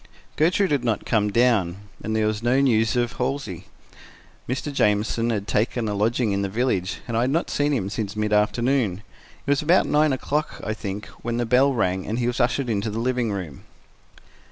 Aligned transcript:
Gertrude 0.35 0.71
had 0.71 0.83
not 0.83 1.05
come 1.05 1.29
down, 1.31 1.77
and 2.03 2.15
there 2.15 2.25
was 2.25 2.41
no 2.41 2.59
news 2.59 2.95
of 2.95 3.17
Halsey. 3.17 3.65
Mr. 4.49 4.73
Jamieson 4.73 5.29
had 5.29 5.47
taken 5.47 5.87
a 5.87 5.93
lodging 5.93 6.31
in 6.31 6.41
the 6.41 6.49
village, 6.49 7.01
and 7.07 7.15
I 7.15 7.21
had 7.21 7.29
not 7.29 7.51
seen 7.51 7.71
him 7.71 7.87
since 7.87 8.15
mid 8.15 8.33
afternoon. 8.33 9.03
It 9.45 9.51
was 9.51 9.61
about 9.61 9.85
nine 9.85 10.11
o'clock, 10.11 10.59
I 10.63 10.73
think, 10.73 11.05
when 11.21 11.37
the 11.37 11.45
bell 11.45 11.71
rang 11.71 12.07
and 12.07 12.17
he 12.17 12.25
was 12.25 12.39
ushered 12.39 12.67
into 12.67 12.89
the 12.89 12.97
living 12.97 13.31
room. 13.31 13.61